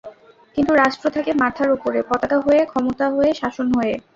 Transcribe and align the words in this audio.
কিন্তু 0.57 0.71
রাষ্ট্র 0.75 1.05
থাকে 1.09 1.31
মাথার 1.41 1.69
ওপরে, 1.71 1.99
পতাকা 2.09 2.37
হয়ে, 2.39 2.61
ক্ষমতা 2.65 3.05
হয়ে, 3.09 3.31
শাসন 3.33 3.67
হয়ে। 3.75 3.93